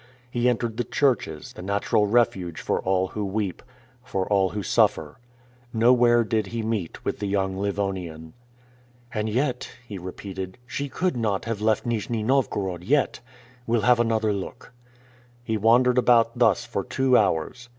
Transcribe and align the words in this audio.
He 0.31 0.49
entered 0.49 0.77
the 0.77 0.83
churches, 0.83 1.53
the 1.53 1.61
natural 1.61 2.07
refuge 2.07 2.59
for 2.59 2.79
all 2.81 3.09
who 3.09 3.23
weep, 3.23 3.61
for 4.03 4.27
all 4.33 4.49
who 4.49 4.63
suffer. 4.63 5.19
Nowhere 5.73 6.23
did 6.23 6.47
he 6.47 6.63
meet 6.63 7.05
with 7.05 7.19
the 7.19 7.27
young 7.27 7.55
Livonian. 7.59 8.33
"And 9.13 9.29
yet," 9.29 9.69
he 9.87 9.99
repeated, 9.99 10.57
"she 10.65 10.89
could 10.89 11.15
not 11.15 11.45
have 11.45 11.61
left 11.61 11.85
Nijni 11.85 12.23
Novgorod 12.23 12.83
yet. 12.83 13.19
We'll 13.67 13.81
have 13.81 13.99
another 13.99 14.33
look." 14.33 14.73
He 15.43 15.55
wandered 15.55 15.99
about 15.99 16.35
thus 16.35 16.65
for 16.65 16.83
two 16.83 17.15
hours. 17.15 17.69